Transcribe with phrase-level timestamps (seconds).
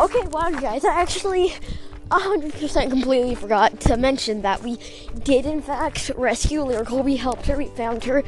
[0.00, 1.52] Okay, wow, guys, I actually
[2.12, 4.78] 100% completely forgot to mention that we
[5.24, 7.02] did, in fact, rescue Lyrical.
[7.02, 8.22] We helped her, we found her.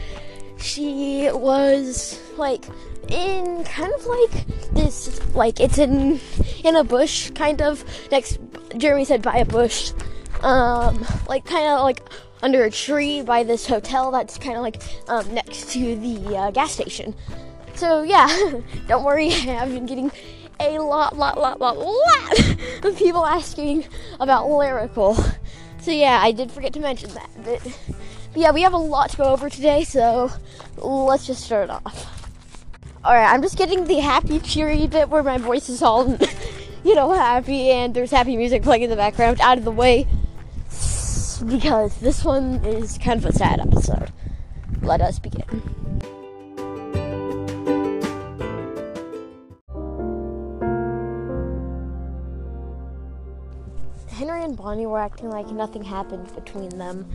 [0.58, 2.64] She was, like,
[3.08, 6.18] in kind of like this, like, it's in,
[6.64, 8.40] in a bush, kind of, next,
[8.76, 9.92] Jeremy said by a bush,
[10.42, 12.02] um, like, kind of like
[12.42, 16.50] under a tree by this hotel that's kind of like, um, next to the uh,
[16.50, 17.14] gas station.
[17.76, 18.26] So, yeah,
[18.88, 20.10] don't worry, I've been getting
[20.60, 22.38] a lot, lot, lot, lot, lot
[22.84, 23.86] of people asking
[24.18, 25.16] about lyrical.
[25.80, 27.30] So yeah, I did forget to mention that.
[27.44, 27.62] But,
[28.32, 30.30] but yeah, we have a lot to go over today, so
[30.76, 32.16] let's just start off.
[33.02, 36.18] Alright, I'm just getting the happy, cheery bit where my voice is all,
[36.84, 40.06] you know, happy and there's happy music playing in the background out of the way.
[41.46, 44.12] Because this one is kind of a sad episode.
[44.82, 45.62] Let us begin.
[54.20, 57.10] Henry and Bonnie were acting like nothing happened between them.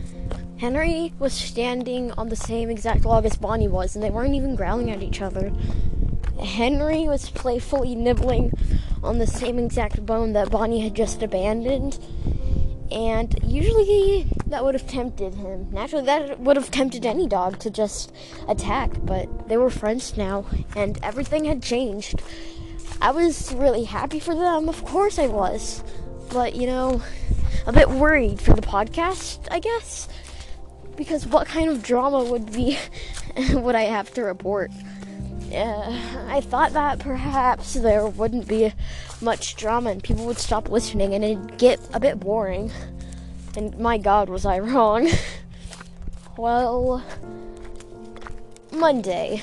[0.58, 4.56] Henry was standing on the same exact log as Bonnie was, and they weren't even
[4.56, 5.52] growling at each other.
[6.42, 8.52] Henry was playfully nibbling
[9.04, 11.96] on the same exact bone that Bonnie had just abandoned,
[12.90, 15.68] and usually that would have tempted him.
[15.70, 18.12] Naturally, that would have tempted any dog to just
[18.48, 22.20] attack, but they were friends now, and everything had changed.
[23.00, 25.84] I was really happy for them, of course I was
[26.30, 27.02] but you know,
[27.66, 30.08] a bit worried for the podcast, I guess,
[30.96, 32.78] because what kind of drama would be
[33.52, 34.70] would I have to report?
[35.52, 38.72] Uh, I thought that perhaps there wouldn't be
[39.20, 42.72] much drama and people would stop listening and it'd get a bit boring.
[43.56, 45.08] And my god, was I wrong?
[46.36, 47.02] well,
[48.72, 49.42] Monday.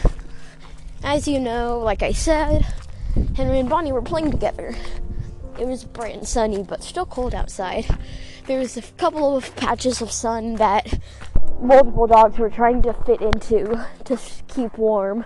[1.04, 2.66] As you know, like I said,
[3.36, 4.76] Henry and Bonnie were playing together.
[5.59, 7.86] It was bright and sunny, but still cold outside.
[8.48, 11.00] There was a couple of patches of sun that
[11.61, 15.26] multiple dogs were trying to fit into to keep warm.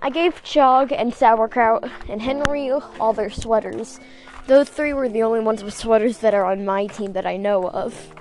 [0.00, 3.98] I gave Chog and Sauerkraut and Henry all their sweaters.
[4.46, 7.36] Those three were the only ones with sweaters that are on my team that I
[7.36, 8.14] know of.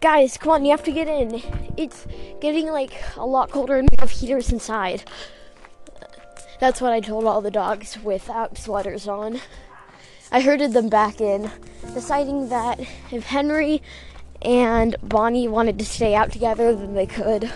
[0.00, 1.42] Guys, come on, you have to get in.
[1.76, 2.06] It's
[2.40, 5.04] getting like a lot colder and we have heaters inside.
[6.58, 9.40] That's what I told all the dogs without sweaters on.
[10.32, 11.50] I herded them back in,
[11.94, 12.80] deciding that
[13.12, 13.82] if Henry
[14.40, 17.52] and Bonnie wanted to stay out together, then they could.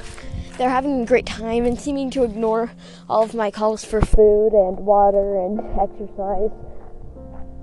[0.58, 2.72] They're having a great time and seeming to ignore
[3.08, 6.50] all of my calls for food and water and exercise.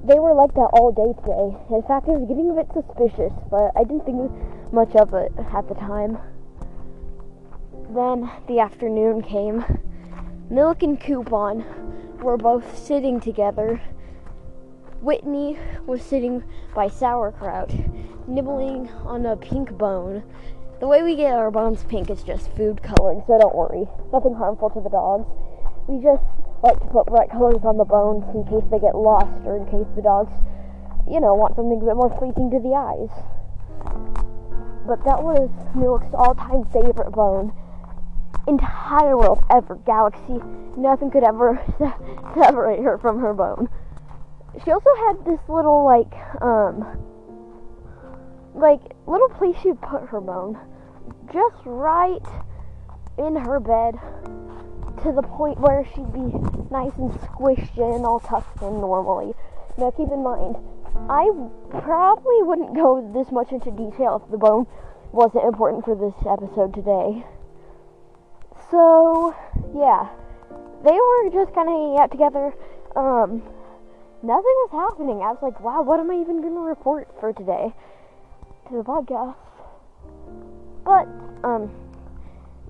[0.03, 1.75] They were like that all day today.
[1.75, 4.31] In fact, I was getting a bit suspicious, but I didn't think
[4.73, 6.17] much of it at the time.
[7.93, 9.63] Then the afternoon came
[10.49, 11.65] Milk and Coupon
[12.23, 13.81] were both sitting together.
[15.01, 16.41] Whitney was sitting
[16.73, 17.69] by Sauerkraut,
[18.29, 20.23] nibbling on a pink bone.
[20.79, 23.89] The way we get our bones pink is just food coloring, so don't worry.
[24.13, 25.27] Nothing harmful to the dogs.
[25.89, 26.23] We just
[26.63, 29.65] like to put bright colors on the bones in case they get lost or in
[29.65, 30.31] case the dogs,
[31.11, 33.11] you know, want something a bit more pleasing to the eyes.
[34.87, 37.51] But that was Milk's all time favorite bone
[38.47, 40.39] entire world ever, galaxy.
[40.77, 41.61] Nothing could ever
[42.35, 43.69] separate her from her bone.
[44.63, 47.03] She also had this little like um
[48.55, 50.57] like little place she'd put her bone.
[51.31, 52.25] Just right
[53.17, 53.95] in her bed
[55.03, 56.33] to the point where she'd be
[56.71, 59.33] nice and squished in, all tucked in normally.
[59.77, 60.55] Now keep in mind,
[61.09, 61.29] I
[61.69, 64.65] probably wouldn't go this much into detail if the bone
[65.11, 67.23] wasn't important for this episode today.
[68.69, 69.35] So,
[69.75, 70.09] yeah.
[70.83, 72.53] They were just kind of hanging out together.
[72.95, 73.41] Um,
[74.21, 75.21] nothing was happening.
[75.21, 77.73] I was like, wow, what am I even to report for today
[78.69, 79.35] to the podcast?
[80.85, 81.07] But,
[81.43, 81.71] um,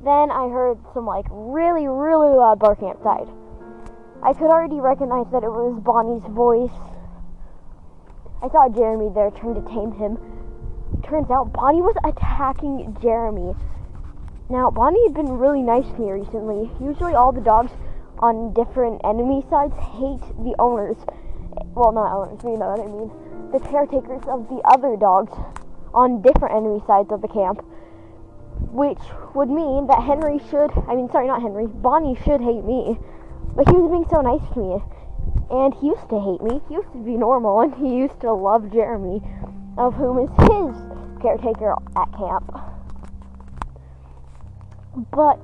[0.04, 3.28] then I heard some, like, really, really loud barking outside.
[4.24, 6.74] I could already recognize that it was Bonnie's voice.
[8.42, 10.18] I saw Jeremy there trying to tame him.
[11.04, 13.54] Turns out Bonnie was attacking Jeremy
[14.50, 16.72] now, Bonnie had been really nice to me recently.
[16.80, 17.72] Usually, all the dogs
[18.20, 20.96] on different enemy sides hate the owners.
[21.76, 23.12] Well, not owners, you know what I mean.
[23.52, 25.34] The caretakers of the other dogs
[25.94, 27.60] on different enemy sides of the camp.
[28.72, 29.04] Which
[29.36, 32.98] would mean that Henry should, I mean, sorry, not Henry, Bonnie should hate me.
[33.56, 34.80] But he was being so nice to me.
[35.52, 36.62] And he used to hate me.
[36.68, 39.22] He used to be normal, and he used to love Jeremy,
[39.78, 40.72] of whom is his
[41.22, 42.77] caretaker at camp.
[44.98, 45.38] But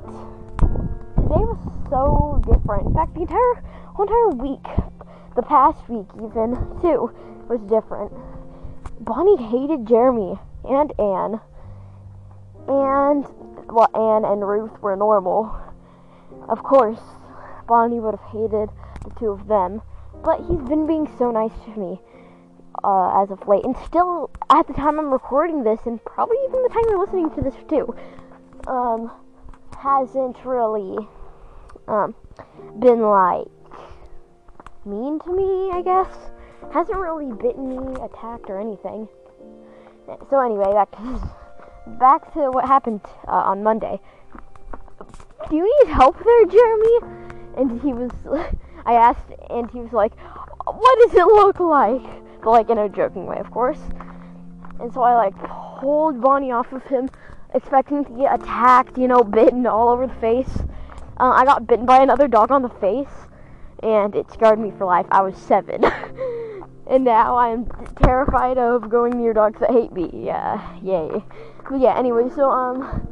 [1.16, 2.88] today was so different.
[2.88, 3.64] In fact, the entire
[3.94, 4.66] whole entire week,
[5.36, 7.14] the past week even too
[7.48, 8.12] was different.
[9.00, 11.40] Bonnie hated Jeremy and Anne.
[12.68, 13.26] And
[13.70, 15.56] well, Anne and Ruth were normal.
[16.50, 17.02] Of course,
[17.68, 18.70] Bonnie would have hated
[19.04, 19.84] the two of them,
[20.24, 22.02] but he's been being so nice to me
[22.84, 26.64] uh, as of late, and still at the time I'm recording this, and probably even
[26.64, 27.96] the time you're listening to this too,
[28.68, 29.12] um,
[29.84, 30.98] hasn't really
[31.90, 32.16] um,
[32.80, 33.48] been like
[34.86, 36.08] mean to me, I guess.
[36.74, 39.10] Hasn't really bitten me, attacked, or anything.
[40.30, 40.92] So anyway, back
[42.00, 44.00] back to what happened uh, on Monday.
[45.50, 46.98] Do you need help there, Jeremy?
[47.58, 48.12] And he was,
[48.86, 50.14] I asked, and he was like,
[50.66, 52.02] "What does it look like?"
[52.42, 53.80] But like in a joking way, of course.
[54.80, 55.36] And so I like
[55.80, 57.10] pulled Bonnie off of him,
[57.54, 60.50] expecting to get attacked, you know, bitten all over the face.
[61.20, 63.28] Uh, I got bitten by another dog on the face,
[63.82, 65.06] and it scarred me for life.
[65.12, 65.84] I was seven.
[66.88, 67.66] and now I'm
[68.02, 70.10] terrified of going near dogs that hate me.
[70.14, 71.24] Yeah, yay.
[71.70, 73.08] But yeah, anyway, so, um,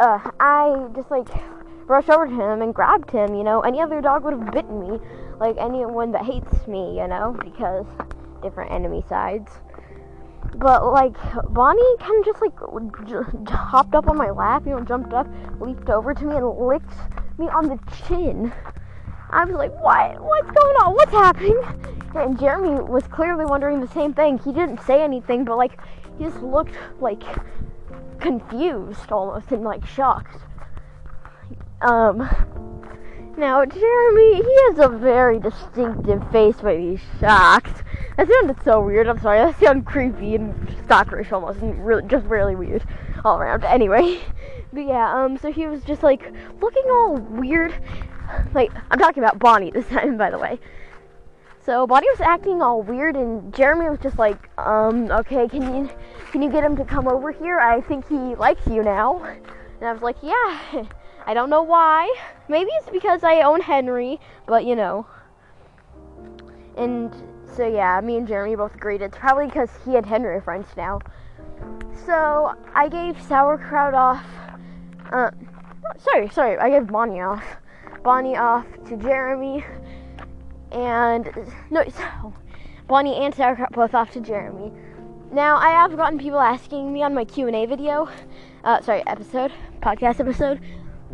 [0.00, 1.28] uh, I just, like,
[1.86, 3.60] rushed over to him and grabbed him, you know.
[3.60, 4.98] Any other dog would have bitten me,
[5.38, 7.86] like anyone that hates me, you know, because
[8.42, 9.50] different enemy sides.
[10.54, 11.16] But, like,
[11.50, 12.54] Bonnie kind of just, like,
[13.06, 15.26] j- hopped up on my lap, you know, jumped up,
[15.60, 16.94] leaped over to me, and licked
[17.38, 18.52] me on the chin.
[19.30, 20.20] I was like, what?
[20.20, 20.94] What's going on?
[20.94, 21.60] What's happening?
[22.14, 24.38] And Jeremy was clearly wondering the same thing.
[24.38, 25.78] He didn't say anything, but like,
[26.16, 27.22] he just looked like
[28.20, 30.40] confused almost and like shocked.
[31.82, 32.28] Um,
[33.36, 37.82] now Jeremy, he has a very distinctive face when he's shocked.
[38.16, 39.08] That sounded so weird.
[39.08, 39.38] I'm sorry.
[39.38, 40.54] That sounded creepy and
[40.88, 42.84] stalkerish almost, and really, just really weird
[43.24, 43.64] all around.
[43.64, 44.20] Anyway,
[44.72, 47.74] but yeah, um, so he was just like looking all weird.
[48.54, 50.58] Like I'm talking about Bonnie this time, by the way.
[51.64, 55.90] So Bonnie was acting all weird, and Jeremy was just like, um, okay, can you
[56.30, 57.58] can you get him to come over here?
[57.60, 59.22] I think he likes you now.
[59.80, 60.84] And I was like, yeah.
[61.26, 62.14] I don't know why.
[62.48, 65.06] Maybe it's because I own Henry, but you know.
[66.76, 67.12] And
[67.56, 70.66] so yeah, me and Jeremy both agreed it's probably because he and Henry are friends
[70.76, 71.00] now.
[72.04, 74.24] So I gave sauerkraut off.
[75.10, 75.30] Uh,
[75.98, 77.44] sorry, sorry, I gave Bonnie off.
[78.04, 79.64] Bonnie off to Jeremy,
[80.70, 81.28] and
[81.70, 82.32] no, so
[82.86, 84.70] Bonnie and sauerkraut both off to Jeremy.
[85.32, 88.08] Now I have gotten people asking me on my Q and A video,
[88.62, 89.52] uh, sorry, episode,
[89.82, 90.60] podcast episode,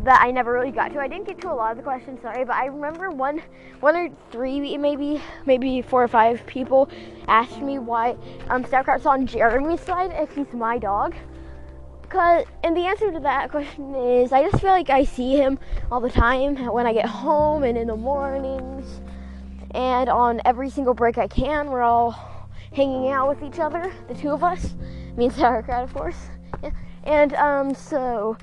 [0.03, 0.99] that I never really got to.
[0.99, 3.41] I didn't get to a lot of the questions, sorry, but I remember one,
[3.79, 6.89] one or three, maybe, maybe four or five people
[7.27, 8.17] asked me why
[8.49, 11.15] um, Sauerkraut's on Jeremy's side if he's my dog.
[12.09, 15.57] Cause, and the answer to that question is, I just feel like I see him
[15.91, 19.01] all the time when I get home and in the mornings,
[19.71, 22.11] and on every single break I can, we're all
[22.73, 24.75] hanging out with each other, the two of us,
[25.15, 26.17] me and Sauerkraut, of course.
[26.61, 26.71] Yeah.
[27.05, 28.37] And um, so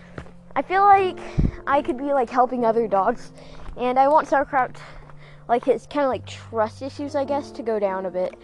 [0.60, 1.18] I feel like
[1.66, 3.32] I could be like helping other dogs,
[3.78, 4.76] and I want Sauerkraut,
[5.48, 8.34] like his kind of like trust issues, I guess, to go down a bit.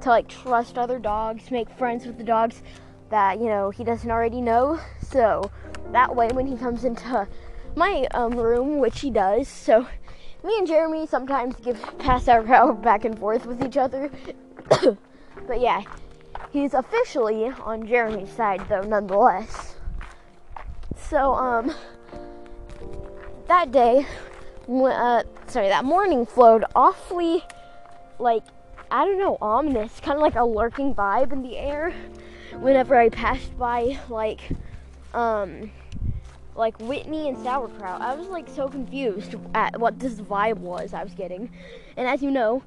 [0.00, 2.64] To like trust other dogs, make friends with the dogs
[3.10, 4.80] that you know he doesn't already know.
[5.02, 5.52] So
[5.92, 7.28] that way, when he comes into
[7.76, 9.86] my um, room, which he does, so
[10.42, 14.10] me and Jeremy sometimes give pass Sauerkraut back and forth with each other.
[15.46, 15.82] but yeah,
[16.50, 19.71] he's officially on Jeremy's side though, nonetheless.
[21.08, 21.74] So, um,
[23.48, 24.06] that day,
[24.68, 27.44] uh, sorry, that morning flowed awfully,
[28.18, 28.44] like,
[28.90, 31.92] I don't know, ominous, kind of like a lurking vibe in the air.
[32.60, 34.40] Whenever I passed by, like,
[35.14, 35.70] um,
[36.54, 41.02] like Whitney and sauerkraut, I was like so confused at what this vibe was I
[41.02, 41.50] was getting.
[41.96, 42.62] And as you know,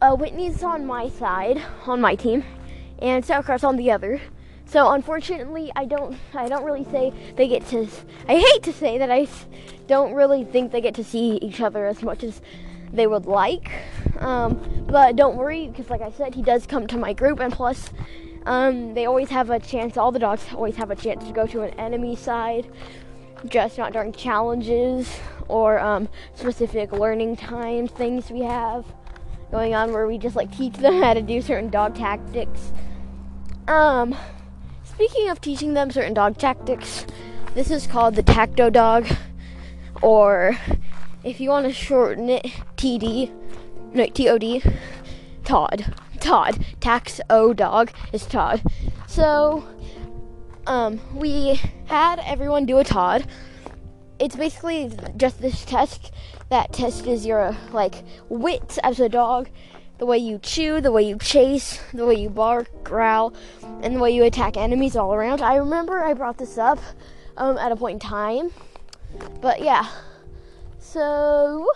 [0.00, 2.44] uh, Whitney's on my side, on my team,
[3.00, 4.20] and sauerkraut's on the other.
[4.72, 7.86] So unfortunately, I don't I don't really say they get to
[8.26, 9.28] I hate to say that I
[9.86, 12.40] don't really think they get to see each other as much as
[12.90, 13.70] they would like.
[14.18, 17.52] Um, but don't worry because like I said, he does come to my group and
[17.52, 17.90] plus
[18.46, 21.46] um, they always have a chance all the dogs always have a chance to go
[21.48, 22.66] to an enemy side
[23.44, 25.06] just not during challenges
[25.48, 28.86] or um, specific learning time things we have
[29.50, 32.72] going on where we just like teach them how to do certain dog tactics.
[33.68, 34.16] Um,
[34.94, 37.06] Speaking of teaching them certain dog tactics,
[37.54, 39.06] this is called the Tacto dog,
[40.02, 40.58] or
[41.24, 42.44] if you want to shorten it,
[42.76, 43.30] TD,
[43.94, 44.62] no, TOD,
[45.44, 45.94] Todd.
[46.20, 46.64] Todd.
[46.80, 48.62] Tax O dog is Todd.
[49.08, 49.66] So,
[50.66, 53.26] um, we had everyone do a Todd,
[54.22, 56.12] it's basically just this test
[56.48, 59.48] that tests your like wits as a dog,
[60.02, 63.32] the way you chew, the way you chase, the way you bark, growl,
[63.82, 65.40] and the way you attack enemies all around.
[65.40, 66.80] I remember I brought this up
[67.36, 68.50] um, at a point in time,
[69.40, 69.86] but yeah.
[70.80, 71.68] So,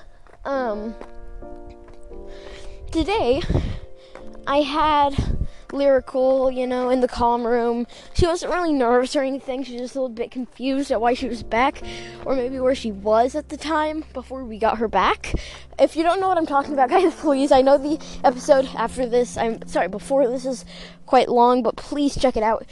[0.45, 0.97] um,
[2.90, 3.42] today
[4.45, 5.35] I had
[5.73, 7.87] lyrical, you know, in the calm room.
[8.14, 9.64] She wasn't really nervous or anything.
[9.64, 11.82] She was just a little bit confused at why she was back,
[12.25, 15.32] or maybe where she was at the time before we got her back.
[15.78, 19.06] If you don't know what I'm talking about, guys, please, I know the episode after
[19.06, 20.64] this, I'm sorry, before this is
[21.06, 22.66] quite long, but please check it out.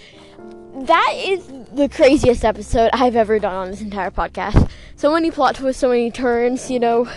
[0.74, 4.68] That is the craziest episode I've ever done on this entire podcast.
[4.96, 7.08] So many plot twists, so many turns, you know,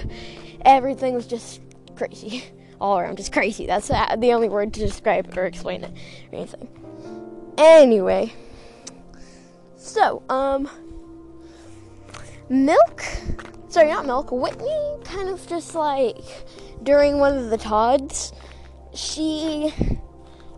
[0.62, 1.62] everything was just
[1.96, 2.43] crazy
[2.79, 3.65] all around just crazy.
[3.65, 5.91] That's the only word to describe it or explain it
[6.31, 6.67] or anything.
[7.57, 8.34] Anyway,
[9.75, 10.69] so um,
[12.50, 13.03] milk.
[13.69, 14.31] Sorry, not milk.
[14.31, 16.17] Whitney kind of just like
[16.84, 18.31] during one of the Todds,
[18.93, 19.74] she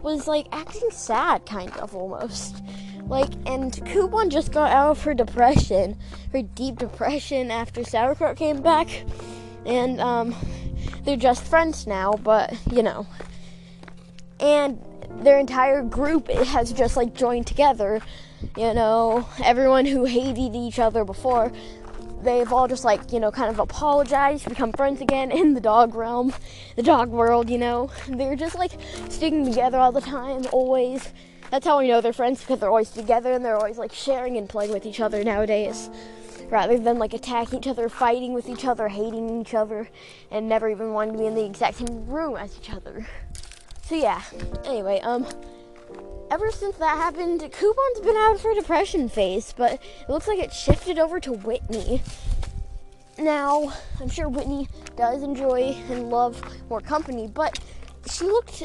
[0.01, 2.63] was like acting sad, kind of almost.
[3.07, 5.97] Like, and Coupon just got out of her depression,
[6.31, 8.87] her deep depression after Sauerkraut came back,
[9.65, 10.35] and um,
[11.03, 13.07] they're just friends now, but you know.
[14.39, 14.83] And
[15.21, 18.01] their entire group has just like joined together.
[18.55, 21.51] You know, everyone who hated each other before,
[22.23, 25.93] they've all just like, you know, kind of apologized, become friends again in the dog
[25.93, 26.33] realm,
[26.77, 27.89] the dog world, you know.
[28.07, 28.71] They're just like
[29.09, 31.11] sticking together all the time, always.
[31.51, 34.37] That's how we know they're friends because they're always together and they're always like sharing
[34.37, 35.89] and playing with each other nowadays
[36.49, 39.89] rather than like attacking each other, fighting with each other, hating each other,
[40.31, 43.07] and never even wanting to be in the exact same room as each other.
[43.83, 44.21] So yeah.
[44.65, 45.25] Anyway, um,
[46.31, 50.39] ever since that happened, Coupon's been out of her depression phase, but it looks like
[50.39, 52.01] it shifted over to Whitney.
[53.17, 57.59] Now, I'm sure Whitney does enjoy and love more company, but
[58.09, 58.63] she looked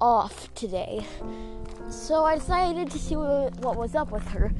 [0.00, 1.04] off today.
[1.90, 4.52] So I decided to see what, what was up with her.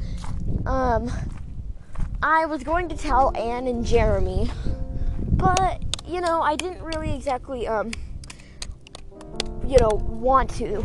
[0.67, 1.11] Um,
[2.23, 4.51] I was going to tell Anne and Jeremy,
[5.33, 7.93] but you know, I didn't really exactly um
[9.69, 10.83] you know, want to.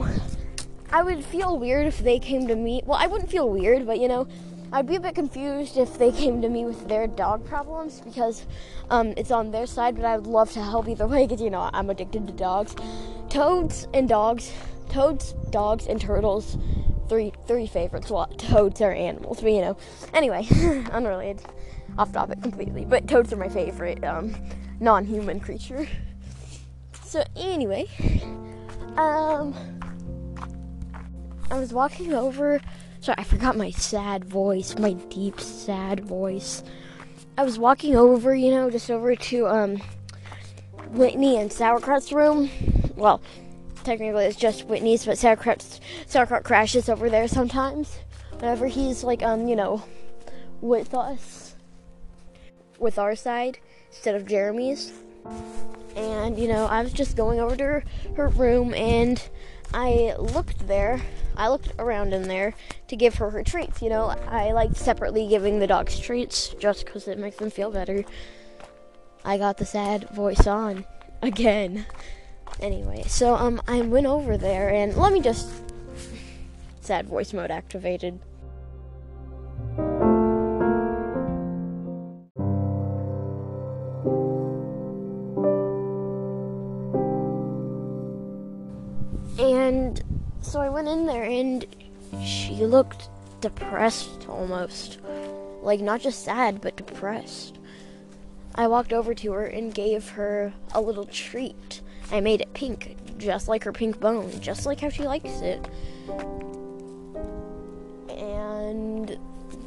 [0.91, 2.83] I would feel weird if they came to me.
[2.85, 4.27] Well, I wouldn't feel weird, but you know,
[4.71, 8.45] I'd be a bit confused if they came to me with their dog problems because
[8.89, 11.49] um, it's on their side, but I would love to help either way because you
[11.49, 12.75] know, I'm addicted to dogs.
[13.29, 14.51] Toads and dogs,
[14.89, 16.57] toads, dogs, and turtles
[17.07, 18.10] three three favorites.
[18.10, 19.77] Well, toads are animals, but you know.
[20.13, 20.48] Anyway,
[20.91, 21.45] unrelated,
[21.98, 22.86] off topic completely.
[22.86, 24.36] But toads are my favorite um,
[24.79, 25.88] non-human creature.
[27.03, 27.88] So anyway,
[28.98, 29.53] um,
[31.51, 32.60] I was walking over.
[33.01, 36.63] Sorry, I forgot my sad voice, my deep sad voice.
[37.38, 39.81] I was walking over, you know, just over to um
[40.89, 42.50] Whitney and Sauerkraut's room.
[42.95, 43.22] Well,
[43.83, 47.99] technically it's just Whitney's, but Sauerkraut, crashes over there sometimes.
[48.31, 49.83] Whenever he's like, um, you know,
[50.61, 51.55] with us,
[52.79, 53.59] with our side
[53.89, 54.93] instead of Jeremy's.
[55.95, 57.83] And you know, I was just going over to her,
[58.15, 59.21] her room, and
[59.73, 61.01] I looked there.
[61.35, 62.53] I looked around in there
[62.87, 63.81] to give her her treats.
[63.81, 67.71] You know, I like separately giving the dogs treats just because it makes them feel
[67.71, 68.03] better.
[69.25, 70.85] I got the sad voice on
[71.21, 71.85] again.
[72.60, 75.50] Anyway, so um, I went over there and let me just
[76.81, 78.19] sad voice mode activated.
[89.39, 90.03] And
[90.41, 91.65] so I went in there and
[92.24, 93.10] she looked
[93.41, 95.00] depressed almost.
[95.62, 97.57] Like not just sad, but depressed.
[98.55, 101.81] I walked over to her and gave her a little treat.
[102.12, 105.65] I made it pink, just like her pink bone, just like how she likes it.
[108.10, 109.17] And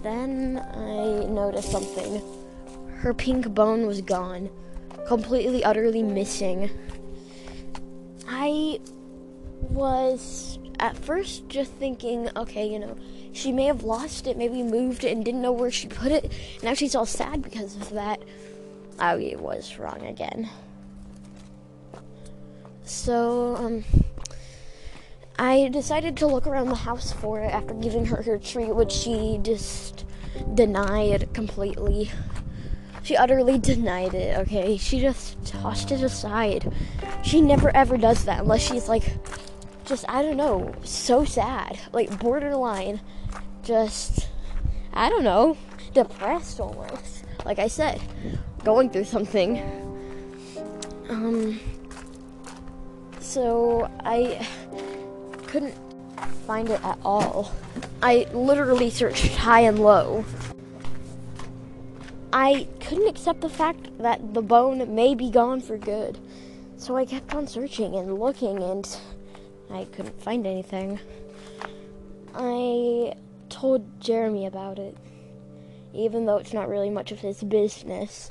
[0.02, 2.22] then I noticed something.
[2.98, 4.50] Her pink bone was gone,
[5.06, 6.70] completely, utterly missing.
[8.28, 8.80] I
[9.60, 12.96] was at first just thinking, okay, you know,
[13.32, 16.32] she may have lost it, maybe moved it and didn't know where she put it.
[16.62, 18.22] Now she's all sad because of that.
[18.98, 20.48] Oh, I was wrong again.
[22.96, 23.84] So, um,
[25.38, 28.90] I decided to look around the house for it after giving her her treat, which
[28.90, 30.06] she just
[30.54, 32.10] denied completely.
[33.02, 34.76] She utterly denied it, okay?
[34.78, 36.72] She just tossed it aside.
[37.22, 39.04] She never ever does that unless she's like,
[39.84, 41.78] just, I don't know, so sad.
[41.92, 43.00] Like, borderline,
[43.62, 44.30] just,
[44.94, 45.56] I don't know,
[45.92, 47.24] depressed almost.
[47.44, 48.00] like I said,
[48.64, 49.58] going through something.
[51.08, 51.60] Um,
[53.36, 54.48] so I
[55.48, 55.74] couldn't
[56.46, 57.52] find it at all.
[58.02, 60.24] I literally searched high and low.
[62.32, 66.18] I couldn't accept the fact that the bone may be gone for good.
[66.78, 68.88] So I kept on searching and looking and
[69.70, 70.98] I couldn't find anything.
[72.34, 73.16] I
[73.50, 74.96] told Jeremy about it,
[75.92, 78.30] even though it's not really much of his business.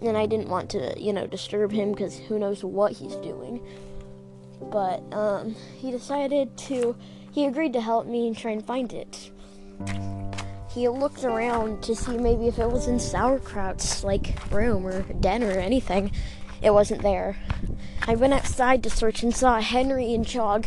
[0.00, 3.60] And I didn't want to, you know, disturb him because who knows what he's doing.
[4.60, 6.96] But um, he decided to,
[7.32, 9.30] he agreed to help me try and find it.
[10.70, 15.44] He looked around to see maybe if it was in Sauerkraut's like room or den
[15.44, 16.10] or anything.
[16.62, 17.36] It wasn't there.
[18.08, 20.66] I went outside to search and saw Henry and Chog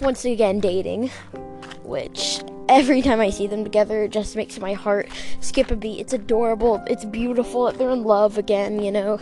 [0.00, 1.10] once again dating,
[1.82, 5.08] which every time I see them together, it just makes my heart
[5.40, 6.00] skip a beat.
[6.00, 6.84] It's adorable.
[6.86, 9.18] It's beautiful that they're in love again, you know.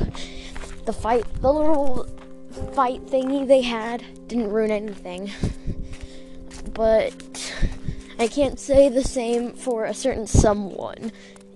[0.86, 2.08] The fight, the little
[2.74, 5.30] fight thingy they had didn't ruin anything.
[6.72, 7.54] But
[8.18, 11.12] I can't say the same for a certain someone.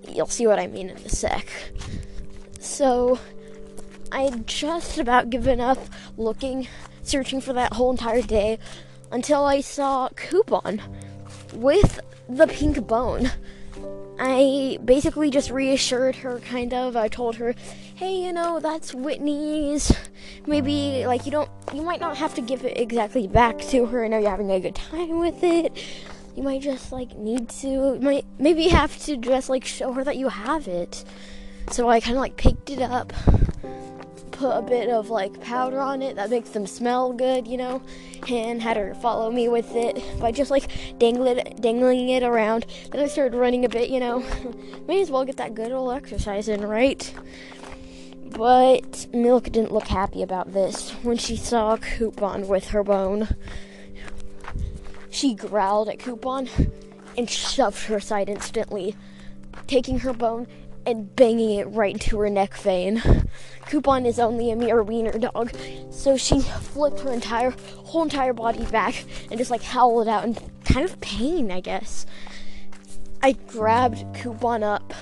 [0.09, 1.47] You'll see what I mean in a sec.
[2.61, 3.19] So,
[4.11, 5.79] I just about given up
[6.17, 6.69] looking,
[7.03, 8.59] searching for that whole entire day
[9.11, 10.81] until I saw Coupon
[11.53, 13.31] with the pink bone.
[14.21, 16.97] I basically just reassured her, kind of.
[16.97, 17.55] I told her,
[17.95, 19.93] hey, you know, that's Whitney's.
[20.47, 24.05] Maybe, like, you don't, you might not have to give it exactly back to her.
[24.05, 25.73] I know you're having a good time with it.
[26.35, 30.05] You might just, like, need to, you might maybe have to just, like, show her
[30.05, 31.05] that you have it.
[31.71, 33.13] So I kind of, like, picked it up,
[34.39, 37.83] put a bit of like powder on it that makes them smell good, you know,
[38.29, 42.65] and had her follow me with it by just like dangling dangling it around.
[42.93, 44.21] Then I started running a bit, you know.
[44.89, 47.13] May as well get that good old exercise in, right?
[48.31, 53.29] But Milk didn't look happy about this when she saw Coupon with her bone.
[55.11, 56.49] She growled at Coupon
[57.17, 58.95] and shoved her aside instantly,
[59.67, 60.47] taking her bone
[60.89, 63.03] and banging it right into her neck vein.
[63.67, 65.53] Coupon is only a mere wiener dog,
[65.91, 67.51] so she flipped her entire
[67.85, 72.07] whole entire body back and just like howled out in kind of pain, I guess.
[73.23, 74.95] I grabbed Coupon up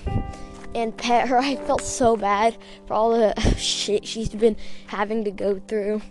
[0.74, 1.38] and pet her.
[1.38, 4.56] I felt so bad for all the shit she's been
[4.88, 6.02] having to go through.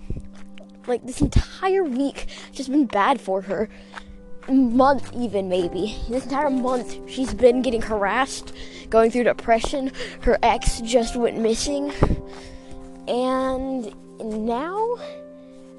[0.88, 3.70] Like this entire week just been bad for her
[4.50, 5.98] month even maybe.
[6.10, 8.54] This entire month she's been getting harassed
[8.90, 9.92] going through depression.
[10.22, 11.92] Her ex just went missing.
[13.08, 14.98] And now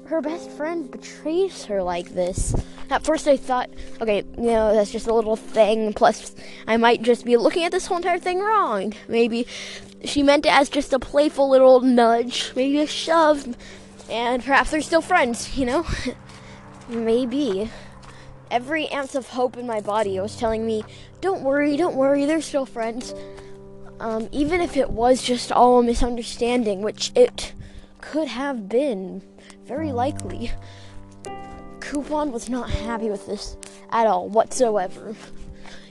[0.05, 2.55] her best friend betrays her like this.
[2.89, 3.69] At first i thought
[4.01, 5.93] okay you know that's just a little thing.
[5.93, 6.35] Plus
[6.67, 8.93] i might just be looking at this whole entire thing wrong.
[9.07, 9.47] Maybe
[10.03, 13.55] she meant it as just a playful little nudge maybe a shove.
[14.09, 15.85] And perhaps they're still friends you know?
[16.89, 17.69] Maybe
[18.51, 20.83] every ounce of hope in my body was telling me,
[21.21, 23.13] don't worry, don't worry, they're still friends.
[23.99, 27.53] Um, even if it was just all a misunderstanding, which it
[28.01, 29.21] could have been,
[29.65, 30.51] very likely.
[31.79, 33.57] Coupon was not happy with this
[33.91, 35.15] at all, whatsoever.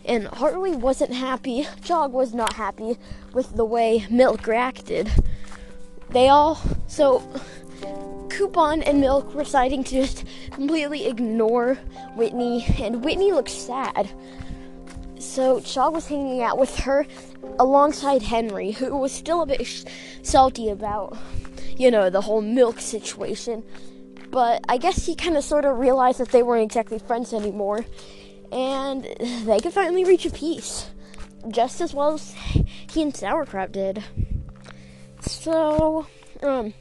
[0.05, 2.97] And Harley wasn't happy, Chog was not happy
[3.33, 5.11] with the way Milk reacted.
[6.11, 7.23] They all, so
[8.29, 11.75] Coupon and Milk were deciding to just completely ignore
[12.15, 14.11] Whitney, and Whitney looked sad.
[15.19, 17.07] So Chog was hanging out with her
[17.59, 19.85] alongside Henry, who was still a bit sh-
[20.23, 21.17] salty about,
[21.77, 23.62] you know, the whole Milk situation.
[24.31, 27.87] But I guess he kind of sort of realized that they weren't exactly friends anymore,
[28.53, 29.05] and
[29.45, 30.91] they could finally reach a peace,
[31.49, 32.35] just as well as
[32.91, 34.05] he and Sauerkraut did.
[35.21, 36.07] So,
[36.43, 36.75] um,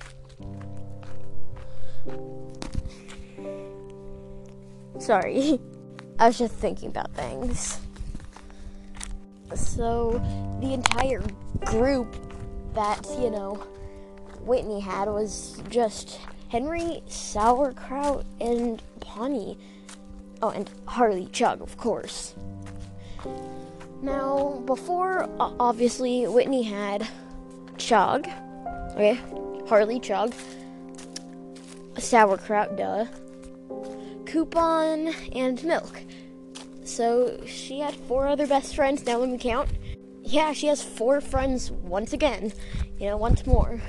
[4.99, 5.59] Sorry.
[6.19, 7.79] I was just thinking about things.
[9.53, 10.21] So,
[10.61, 11.21] the entire
[11.65, 12.15] group
[12.73, 13.55] that, you know,
[14.41, 19.57] Whitney had was just Henry, Sauerkraut, and Bonnie.
[20.41, 22.35] Oh, and Harley Chug, of course.
[24.01, 27.07] Now, before, obviously, Whitney had
[27.77, 28.27] Chug,
[28.91, 29.19] okay,
[29.67, 30.33] Harley Chug,
[31.97, 33.05] Sauerkraut, duh,
[34.25, 36.01] coupon, and milk.
[36.83, 39.05] So she had four other best friends.
[39.05, 39.69] Now let me count.
[40.21, 42.53] Yeah, she has four friends once again.
[42.99, 43.81] You know, once more.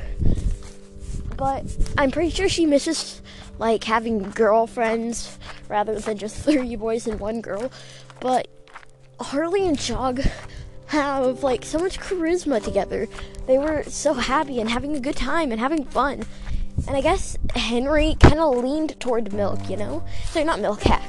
[1.36, 1.64] But
[1.98, 3.20] I'm pretty sure she misses
[3.58, 5.38] like having girlfriends
[5.68, 7.70] rather than just three boys and one girl.
[8.20, 8.48] But
[9.20, 10.28] Harley and Chog
[10.86, 13.08] have like so much charisma together.
[13.46, 16.24] They were so happy and having a good time and having fun.
[16.86, 20.04] And I guess Henry kind of leaned toward Milk, you know?
[20.30, 21.02] Sorry, not Milk, ha.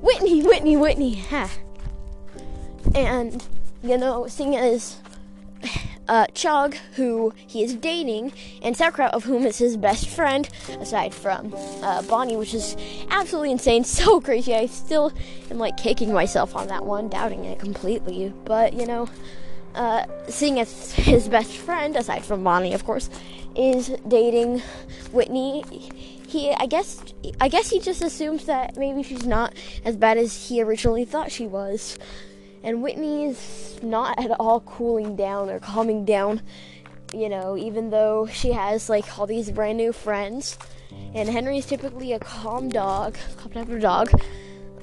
[0.00, 1.50] Whitney, Whitney, Whitney, ha.
[2.94, 3.44] And,
[3.82, 4.98] you know, seeing as
[6.10, 10.48] uh, Chug, who he is dating, and Sauerkraut, of whom is his best friend,
[10.80, 12.76] aside from uh, Bonnie, which is
[13.10, 14.54] absolutely insane, so crazy.
[14.54, 15.12] I still
[15.50, 18.32] am like kicking myself on that one, doubting it completely.
[18.44, 19.08] But you know,
[19.76, 23.08] uh, seeing as his best friend, aside from Bonnie, of course,
[23.60, 24.62] is dating
[25.12, 25.62] Whitney,
[26.26, 27.02] he I guess
[27.40, 31.30] I guess he just assumes that maybe she's not as bad as he originally thought
[31.30, 31.98] she was
[32.62, 36.42] and Whitney's not at all cooling down or calming down,
[37.12, 40.58] you know, even though she has like all these brand new friends.
[41.14, 44.10] And Henry's typically a calm dog, calm type of dog.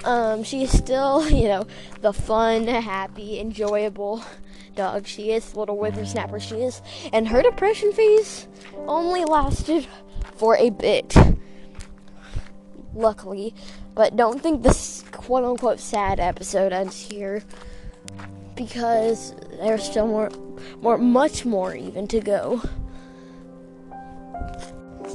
[0.03, 1.67] Um, she's still, you know,
[2.01, 4.23] the fun, happy, enjoyable
[4.75, 6.81] dog she is, little whippersnapper she is.
[7.11, 8.47] And her depression phase
[8.87, 9.87] only lasted
[10.35, 11.15] for a bit.
[12.93, 13.53] Luckily.
[13.95, 17.43] But don't think this quote unquote sad episode ends here
[18.55, 20.29] because there's still more,
[20.81, 22.61] more, much more even to go.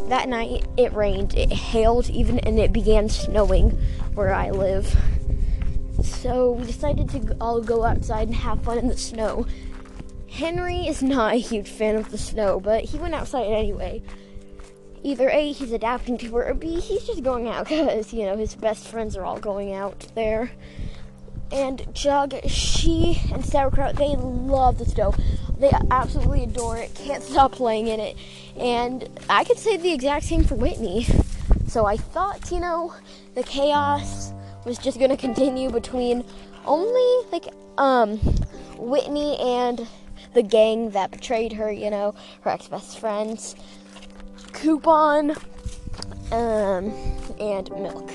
[0.09, 3.79] That night it rained, it hailed even, and it began snowing
[4.15, 4.97] where I live.
[6.03, 9.47] So we decided to all go outside and have fun in the snow.
[10.31, 14.03] Henry is not a huge fan of the snow, but he went outside anyway.
[15.03, 18.37] Either A, he's adapting to it, or B, he's just going out because, you know,
[18.37, 20.53] his best friends are all going out there
[21.53, 25.15] and Jug, she and Sauerkraut, they love the snow.
[25.59, 28.17] They absolutely adore it, can't stop playing in it.
[28.57, 31.07] And I could say the exact same for Whitney.
[31.73, 32.93] So I thought, you know,
[33.35, 34.35] the chaos
[34.67, 36.23] was just gonna continue between
[36.67, 37.47] only like
[37.79, 38.19] um
[38.77, 39.89] Whitney and
[40.35, 43.57] the gang that betrayed her, you know, her ex best friends,
[44.53, 45.31] Coupon,
[46.31, 46.93] um,
[47.41, 48.13] and Milk.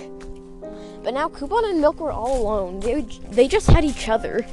[1.03, 2.79] But now Coupon and Milk were all alone.
[2.81, 4.45] They they just had each other.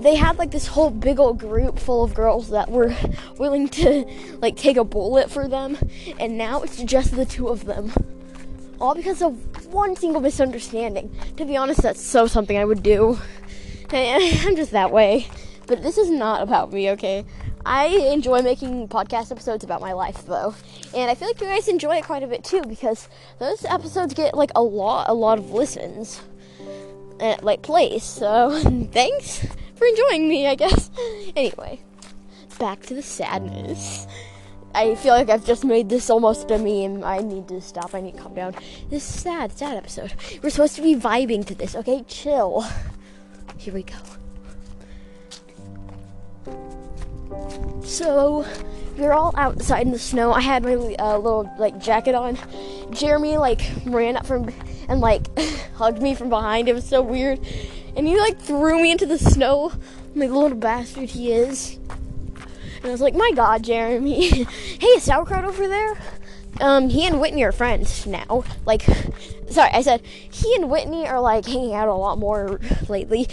[0.00, 2.96] They had like this whole big old group full of girls that were
[3.38, 4.06] willing to
[4.40, 5.76] like take a bullet for them,
[6.18, 7.92] and now it's just the two of them.
[8.80, 11.14] All because of one single misunderstanding.
[11.36, 13.18] To be honest, that's so something I would do.
[13.90, 15.26] I'm just that way.
[15.66, 17.24] But this is not about me, okay?
[17.66, 20.54] I enjoy making podcast episodes about my life though.
[20.94, 23.08] And I feel like you guys enjoy it quite a bit too because
[23.38, 26.20] those episodes get like a lot a lot of listens
[27.20, 28.04] and like plays.
[28.04, 28.60] So
[28.92, 30.90] thanks for enjoying me, I guess.
[31.36, 31.80] Anyway,
[32.60, 34.06] back to the sadness.
[34.74, 37.04] I feel like I've just made this almost a meme.
[37.04, 37.94] I need to stop.
[37.94, 38.54] I need to calm down.
[38.90, 40.12] This is sad, sad episode.
[40.42, 42.02] We're supposed to be vibing to this, okay?
[42.08, 42.66] Chill.
[43.56, 43.94] Here we go.
[47.84, 48.44] So
[48.98, 50.32] we are all outside in the snow.
[50.32, 52.36] I had my uh, little like jacket on.
[52.90, 54.52] Jeremy like ran up from
[54.88, 55.38] and like
[55.74, 56.68] hugged me from behind.
[56.68, 57.40] It was so weird,
[57.96, 59.72] and he like threw me into the snow,
[60.14, 61.78] like the little bastard he is.
[62.84, 64.28] And I was like, "My God, Jeremy!
[64.44, 65.96] hey, is sauerkraut over there?"
[66.60, 68.44] Um, he and Whitney are friends now.
[68.66, 68.82] Like,
[69.50, 73.26] sorry, I said he and Whitney are like hanging out a lot more lately,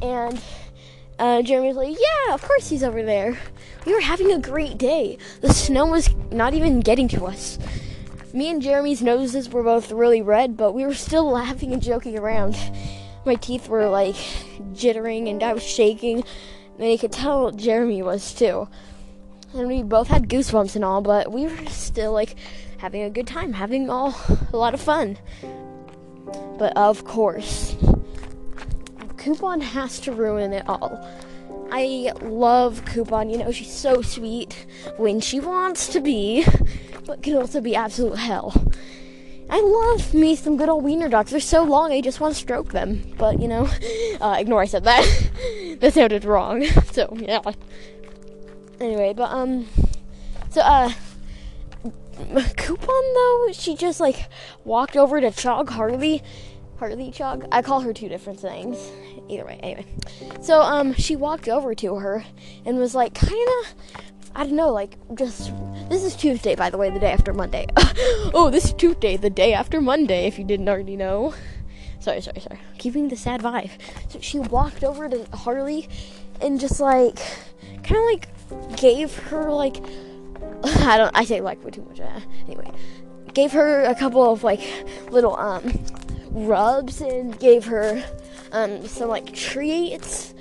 [0.00, 0.42] and
[1.18, 3.38] uh, Jeremy's like, yeah, of course he's over there.
[3.86, 5.18] We were having a great day.
[5.40, 7.60] The snow was not even getting to us.
[8.32, 12.18] Me and Jeremy's noses were both really red, but we were still laughing and joking
[12.18, 12.58] around.
[13.24, 14.16] My teeth were like
[14.72, 16.24] jittering and I was shaking,
[16.78, 18.68] and you could tell Jeremy was too.
[19.54, 22.36] And we both had goosebumps and all, but we were still like
[22.78, 24.14] having a good time, having all
[24.52, 25.18] a lot of fun.
[26.58, 27.76] But of course,
[29.16, 31.06] Coupon has to ruin it all.
[31.70, 36.44] I love Coupon, you know, she's so sweet when she wants to be,
[37.06, 38.52] but can also be absolute hell.
[39.52, 41.30] I love me some good old wiener dogs.
[41.30, 43.02] They're so long, I just want to stroke them.
[43.18, 43.68] But, you know,
[44.20, 45.06] uh, ignore I said that.
[45.80, 46.66] that sounded wrong.
[46.92, 47.40] So, yeah.
[48.80, 49.68] Anyway, but, um,
[50.48, 50.90] so, uh,
[52.56, 54.26] Coupon, though, she just, like,
[54.64, 56.22] walked over to Chog Harley
[56.78, 57.46] Harley Chog.
[57.52, 58.90] I call her two different things.
[59.28, 59.86] Either way, anyway.
[60.40, 62.24] So um she walked over to her
[62.66, 63.68] and was like kinda
[64.34, 65.52] I don't know, like just
[65.88, 67.66] this is Tuesday by the way, the day after Monday.
[68.34, 71.34] oh, this is Tuesday, the day after Monday, if you didn't already know.
[72.00, 72.58] Sorry, sorry, sorry.
[72.78, 73.70] Keeping the sad vibe.
[74.08, 75.88] So she walked over to Harley
[76.40, 77.18] and just like
[77.82, 78.28] kinda like
[78.76, 79.76] gave her like
[80.64, 82.00] I don't I say like way too much.
[82.00, 82.70] Uh, anyway,
[83.34, 84.60] gave her a couple of like
[85.10, 85.72] little um
[86.30, 88.02] rubs and gave her
[88.52, 90.34] um, some like treats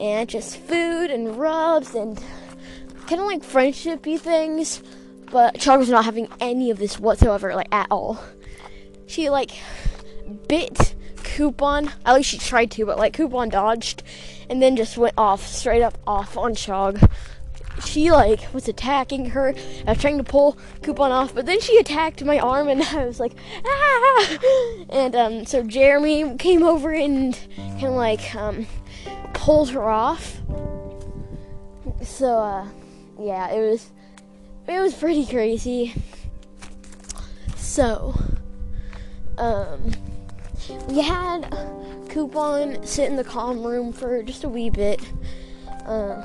[0.00, 2.22] and just food and rubs and
[3.12, 4.82] kind of like friendshipy things.
[5.30, 8.22] But Chog was not having any of this whatsoever, like at all.
[9.06, 9.50] She like
[10.48, 11.90] bit Coupon.
[12.06, 14.02] At least she tried to, but like Coupon dodged,
[14.48, 17.10] and then just went off straight up off on Chog.
[17.84, 19.54] She like was attacking her.
[19.86, 23.04] I was trying to pull Coupon off, but then she attacked my arm, and I
[23.04, 23.32] was like,
[23.66, 24.38] ah!
[24.88, 28.66] And um, so Jeremy came over and kind of like um,
[29.34, 30.40] pulled her off.
[32.02, 32.68] So uh,
[33.18, 33.90] yeah, it was
[34.66, 35.94] it was pretty crazy.
[37.56, 38.14] So
[39.38, 39.92] um
[40.88, 41.50] we had
[42.08, 45.00] Coupon sit in the calm room for just a wee bit.
[45.86, 46.22] Uh,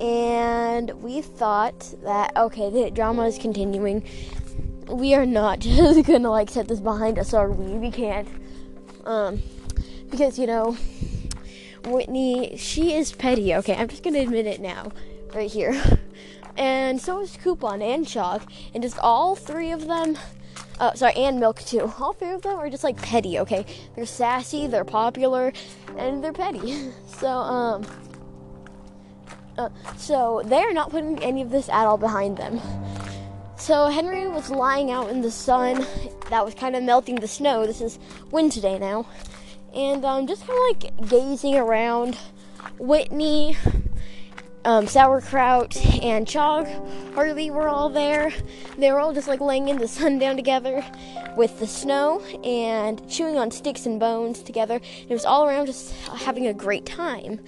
[0.00, 4.02] and we thought that, okay, the drama is continuing.
[4.88, 7.66] We are not just gonna like set this behind us, are we?
[7.74, 8.28] We can't.
[9.04, 9.42] Um,
[10.10, 10.76] because, you know,
[11.84, 13.74] Whitney, she is petty, okay?
[13.74, 14.92] I'm just gonna admit it now,
[15.34, 15.80] right here.
[16.56, 18.42] And so is Coupon and Chalk,
[18.74, 20.18] and just all three of them
[20.80, 21.92] uh, sorry, and Milk too.
[22.00, 23.66] All three of them are just like petty, okay?
[23.94, 25.52] They're sassy, they're popular,
[25.96, 26.92] and they're petty.
[27.20, 27.84] So, um,
[29.58, 32.58] uh, so they're not putting any of this at all behind them.
[33.58, 35.84] So Henry was lying out in the sun
[36.30, 37.66] that was kind of melting the snow.
[37.66, 37.98] This is
[38.30, 39.04] Wednesday now,
[39.74, 42.16] and um, just kind of like gazing around.
[42.78, 43.56] Whitney
[44.64, 48.32] um, sauerkraut and chog Harley were all there.
[48.78, 50.84] They were all just like laying in the sun down together
[51.36, 54.80] with the snow and chewing on sticks and bones together.
[55.08, 57.40] It was all around just having a great time.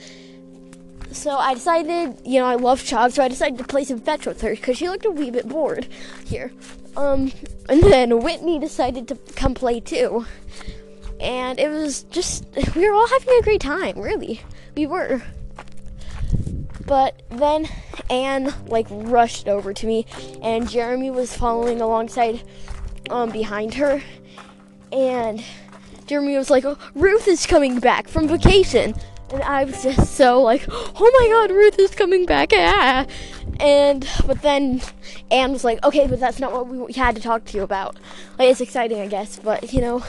[1.12, 4.24] So I decided, you know, I love Chog, so I decided to play some fetch
[4.24, 5.86] with her because she looked a wee bit bored
[6.24, 6.52] here.
[6.96, 7.32] Um,
[7.68, 10.24] and then Whitney decided to come play too.
[11.22, 14.40] And it was just, we were all having a great time, really.
[14.76, 15.22] We were.
[16.84, 17.68] But then
[18.10, 20.04] Anne like rushed over to me,
[20.42, 22.42] and Jeremy was following alongside
[23.08, 24.02] um, behind her.
[24.90, 25.42] And
[26.06, 28.94] Jeremy was like, oh, Ruth is coming back from vacation.
[29.32, 32.50] And I was just so like, oh my god, Ruth is coming back.
[32.52, 33.06] Ah.
[33.60, 34.82] And, but then
[35.30, 37.96] Anne was like, okay, but that's not what we had to talk to you about.
[38.38, 40.04] Like, it's exciting, I guess, but you know,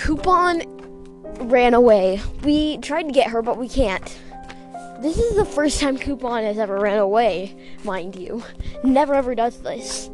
[0.00, 0.62] Coupon
[1.50, 2.22] ran away.
[2.42, 4.18] We tried to get her, but we can't.
[5.02, 8.42] This is the first time Coupon has ever ran away, mind you.
[8.82, 10.10] Never ever does this.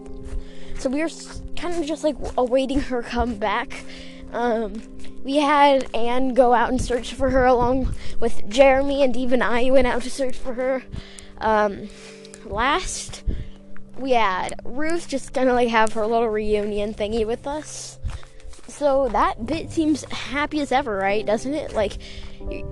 [0.78, 1.08] So we were
[1.54, 3.84] kind of just like awaiting her come back.
[4.32, 4.82] Um,
[5.22, 9.70] we had Anne go out and search for her along with Jeremy, and even I
[9.70, 10.82] went out to search for her.
[11.38, 11.88] Um,
[12.44, 13.22] last,
[13.98, 18.00] we had Ruth just kind of like have her little reunion thingy with us.
[18.76, 21.24] So that bit seems happy as ever, right?
[21.24, 21.72] Doesn't it?
[21.72, 21.96] Like,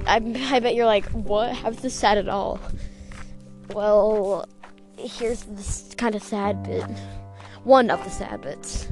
[0.06, 1.54] I, I bet you're like, what?
[1.54, 2.60] How's this sad at all?
[3.72, 4.46] Well,
[4.98, 6.84] here's this kind of sad bit.
[7.62, 8.86] One of the sad bits.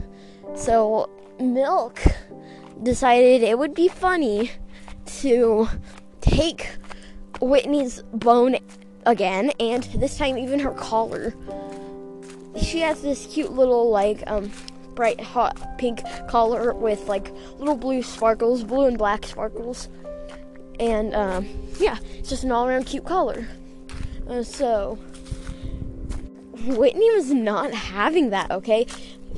[0.55, 2.01] So, Milk
[2.83, 4.51] decided it would be funny
[5.21, 5.69] to
[6.23, 6.71] take
[7.43, 8.57] Whitney's bone
[9.05, 11.35] again, and this time even her collar.
[12.57, 14.51] She has this cute little, like, um,
[14.95, 19.89] bright hot pink collar with, like, little blue sparkles, blue and black sparkles
[20.83, 21.47] and um,
[21.79, 23.47] yeah, it's just an all around cute color.
[24.29, 24.99] Uh, so,
[26.67, 28.87] Whitney was not having that, okay?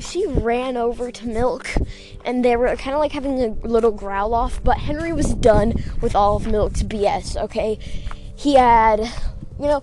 [0.01, 1.69] She ran over to Milk
[2.25, 5.75] and they were kind of like having a little growl off, but Henry was done
[6.01, 7.79] with all of Milk's BS, okay?
[8.37, 9.01] He had,
[9.61, 9.83] you know,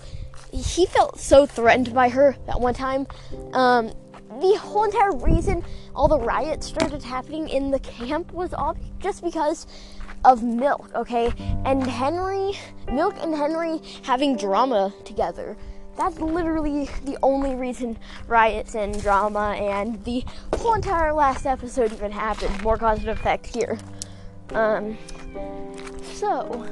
[0.51, 3.07] he felt so threatened by her that one time.
[3.53, 3.93] Um,
[4.39, 5.63] the whole entire reason
[5.95, 9.67] all the riots started happening in the camp was all just because
[10.23, 11.33] of Milk, okay?
[11.65, 12.53] And Henry,
[12.91, 15.57] Milk and Henry having drama together.
[15.97, 20.23] That's literally the only reason riots and drama and the
[20.55, 22.61] whole entire last episode even happened.
[22.63, 23.77] More cause and effect here.
[24.53, 24.97] Um,
[26.03, 26.67] so,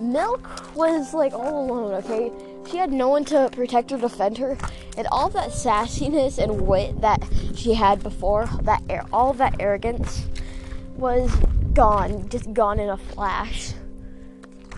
[0.00, 2.32] Milk was like all alone, okay?
[2.70, 4.58] She had no one to protect or defend her,
[4.96, 10.26] and all that sassiness and wit that she had before, that all that arrogance,
[10.96, 11.34] was
[11.72, 13.72] gone, just gone in a flash.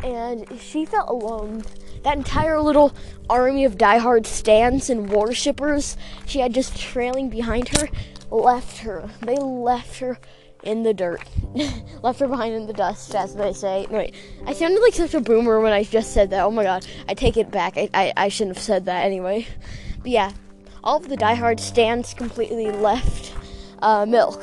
[0.05, 1.64] And she felt alone.
[2.03, 2.94] That entire little
[3.29, 7.88] army of diehard stans and worshippers she had just trailing behind her
[8.31, 9.11] left her.
[9.20, 10.18] They left her
[10.62, 11.22] in the dirt.
[12.02, 13.86] left her behind in the dust, as they say.
[13.90, 14.14] No, wait,
[14.46, 16.44] I sounded like such a boomer when I just said that.
[16.44, 17.76] Oh my god, I take it back.
[17.76, 19.46] I, I, I shouldn't have said that anyway.
[19.98, 20.32] But yeah,
[20.82, 23.34] all of the diehard stands completely left
[23.82, 24.42] uh, Milk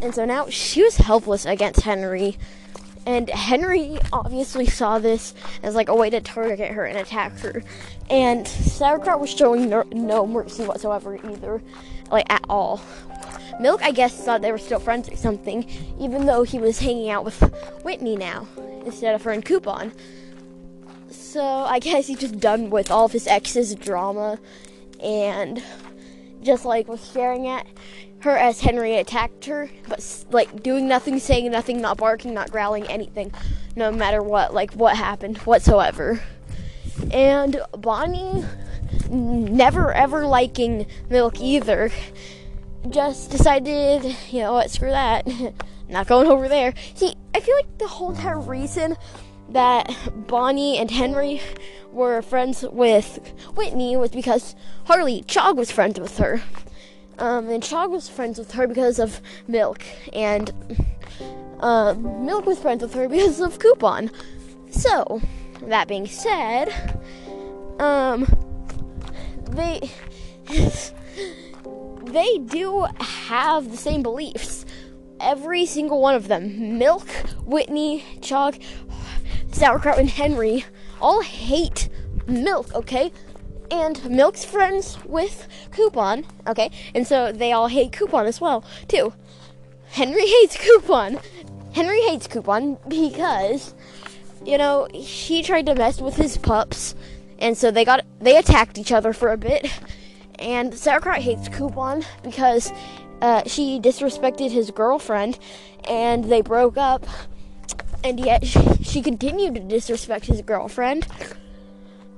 [0.00, 2.36] And so now she was helpless against Henry.
[3.06, 7.62] And Henry obviously saw this as like a way to target her and attack her.
[8.08, 11.62] And Sauerkraut was showing no, no mercy whatsoever either,
[12.10, 12.80] like at all.
[13.60, 17.10] Milk, I guess, thought they were still friends or something, even though he was hanging
[17.10, 17.40] out with
[17.82, 18.46] Whitney now
[18.84, 19.92] instead of her and Coupon.
[21.10, 24.38] So I guess he's just done with all of his ex's drama
[25.02, 25.62] and
[26.42, 27.66] just like was staring at
[28.20, 32.86] her as Henry attacked her, but like doing nothing, saying nothing, not barking, not growling,
[32.86, 33.32] anything,
[33.76, 36.20] no matter what, like what happened whatsoever.
[37.10, 38.44] And Bonnie,
[39.10, 41.90] never ever liking Milk either,
[42.90, 45.26] just decided, you know what, screw that,
[45.88, 46.74] not going over there.
[46.94, 48.96] See, I feel like the whole entire reason
[49.50, 49.94] that
[50.26, 51.40] Bonnie and Henry
[51.92, 56.42] were friends with Whitney was because Harley Chog was friends with her.
[57.18, 60.52] Um, and Chog was friends with her because of Milk, and
[61.60, 64.10] uh, Milk was friends with her because of Coupon.
[64.70, 65.20] So,
[65.62, 66.74] that being said,
[67.78, 68.26] um,
[69.50, 69.88] they
[72.14, 74.64] they do have the same beliefs.
[75.20, 76.78] Every single one of them.
[76.78, 77.08] Milk,
[77.44, 78.62] Whitney, Chog,
[79.52, 80.64] Sauerkraut, and Henry
[81.00, 81.88] all hate
[82.26, 83.12] Milk, okay?
[83.70, 86.70] and Milk's friends with Coupon, okay?
[86.94, 89.12] And so they all hate Coupon as well, too.
[89.90, 91.18] Henry hates Coupon.
[91.72, 93.74] Henry hates Coupon because,
[94.44, 96.94] you know, he tried to mess with his pups,
[97.38, 99.68] and so they got they attacked each other for a bit.
[100.38, 102.72] And Sauerkraut hates Coupon because
[103.20, 105.38] uh, she disrespected his girlfriend,
[105.88, 107.06] and they broke up.
[108.02, 108.44] And yet
[108.82, 111.06] she continued to disrespect his girlfriend.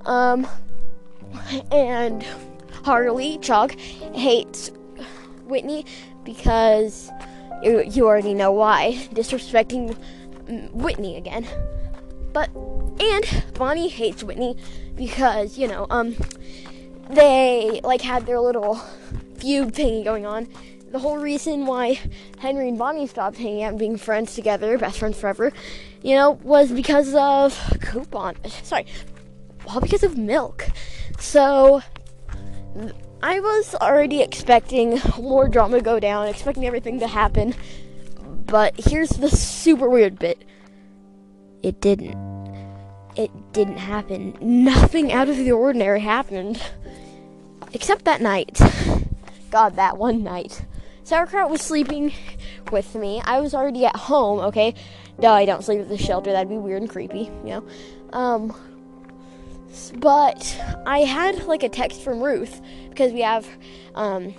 [0.04, 0.46] Um,
[1.70, 2.24] and
[2.84, 3.78] Harley Chog
[4.14, 4.70] hates
[5.44, 5.84] Whitney
[6.24, 7.10] because
[7.62, 9.08] you, you already know why.
[9.12, 9.96] Disrespecting
[10.72, 11.46] Whitney again.
[12.32, 12.50] But
[13.00, 14.56] and Bonnie hates Whitney
[14.94, 16.16] because, you know, um
[17.10, 18.76] they like had their little
[19.38, 20.48] feud thingy going on.
[20.90, 22.00] The whole reason why
[22.38, 25.52] Henry and Bonnie stopped hanging out and being friends together, best friends forever,
[26.02, 28.36] you know, was because of coupon.
[28.62, 28.86] Sorry,
[29.68, 30.68] all because of milk.
[31.18, 31.82] So
[33.22, 37.54] I was already expecting more drama to go down, expecting everything to happen.
[38.46, 40.44] But here's the super weird bit.
[41.62, 42.16] It didn't.
[43.16, 44.36] It didn't happen.
[44.40, 46.62] Nothing out of the ordinary happened.
[47.72, 48.60] Except that night.
[49.50, 50.64] God, that one night.
[51.04, 52.12] Sauerkraut was sleeping
[52.72, 53.22] with me.
[53.24, 54.74] I was already at home, okay?
[55.18, 56.32] No, I don't sleep at the shelter.
[56.32, 57.68] That'd be weird and creepy, you know?
[58.12, 58.54] Um,
[59.98, 63.46] but I had like a text from Ruth because we have,
[63.94, 64.34] um,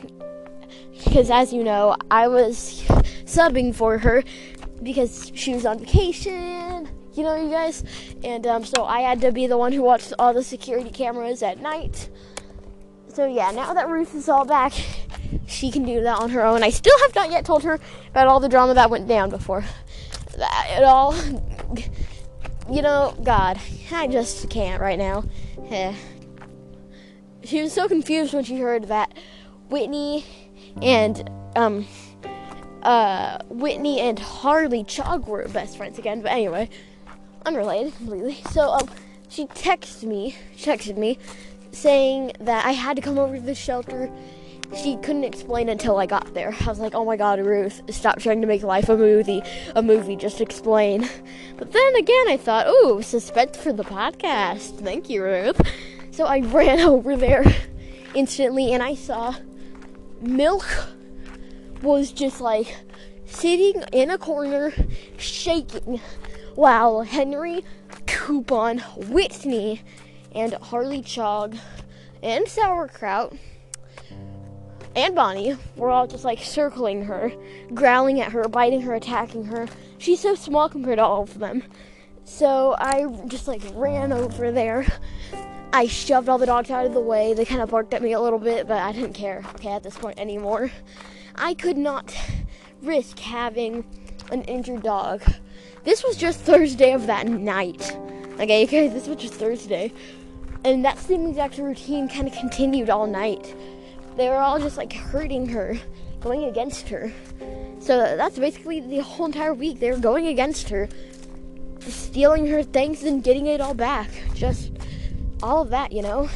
[0.91, 2.83] because as you know, I was
[3.25, 4.23] subbing for her
[4.83, 7.83] because she was on vacation, you know, you guys,
[8.23, 11.41] and um, so I had to be the one who watched all the security cameras
[11.41, 12.09] at night.
[13.17, 14.73] So yeah, now that Ruth is all back,
[15.47, 16.61] she can do that on her own.
[16.61, 17.79] I still have not yet told her
[18.11, 19.65] about all the drama that went down before
[20.37, 21.15] that at all
[22.69, 23.59] you know, God,
[23.91, 25.23] I just can't right now.
[25.63, 25.95] Yeah.
[27.43, 29.17] She was so confused when she heard that
[29.69, 30.23] Whitney
[30.83, 31.87] and um
[32.83, 36.21] uh Whitney and Harley Chog were best friends again.
[36.21, 36.69] But anyway,
[37.47, 38.43] unrelated completely.
[38.51, 38.87] So um
[39.27, 41.17] she texted me, texted me
[41.71, 44.11] saying that I had to come over to the shelter
[44.75, 46.53] she couldn't explain until I got there.
[46.61, 49.41] I was like, "Oh my God, Ruth, stop trying to make life a movie.
[49.75, 51.07] A movie, just explain."
[51.57, 55.61] But then again, I thought, "Ooh, suspense for the podcast." Thank you, Ruth.
[56.11, 57.45] So I ran over there
[58.13, 59.35] instantly, and I saw
[60.21, 60.65] Milk
[61.81, 62.75] was just like
[63.25, 64.73] sitting in a corner,
[65.17, 66.01] shaking,
[66.55, 67.63] while Henry,
[68.05, 69.81] Coupon, Whitney,
[70.33, 71.57] and Harley Chog
[72.21, 73.33] and Sauerkraut
[74.95, 77.31] and Bonnie were all just like circling her,
[77.73, 79.67] growling at her, biting her, attacking her.
[79.99, 81.63] She's so small compared to all of them.
[82.23, 84.87] So I just like ran over there.
[85.71, 87.33] I shoved all the dogs out of the way.
[87.33, 89.83] They kind of barked at me a little bit, but I didn't care, okay, at
[89.83, 90.71] this point anymore.
[91.35, 92.15] I could not
[92.81, 93.85] risk having
[94.31, 95.21] an injured dog.
[95.83, 97.95] This was just Thursday of that night.
[98.39, 99.93] Okay, guys, this was just Thursday.
[100.67, 103.55] And that same exact routine kind of continued all night
[104.17, 105.77] they were all just like hurting her,
[106.21, 107.11] going against her.
[107.79, 109.79] So that's basically the whole entire week.
[109.79, 110.89] They were going against her,
[111.81, 114.09] stealing her things and getting it all back.
[114.33, 114.71] Just
[115.43, 116.29] all of that, you know?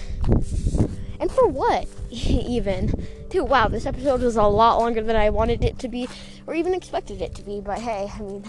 [1.20, 2.94] And for what, even?
[3.32, 3.44] too.
[3.44, 6.08] Wow, this episode was a lot longer than I wanted it to be,
[6.46, 7.62] or even expected it to be.
[7.62, 8.44] But hey, I mean,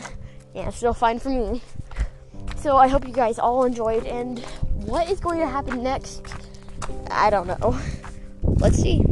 [0.55, 1.63] yeah, still fine for me.
[2.57, 4.07] So I hope you guys all enjoyed.
[4.07, 4.39] And
[4.87, 6.23] what is going to happen next?
[7.11, 7.79] I don't know.
[8.43, 9.03] Let's see.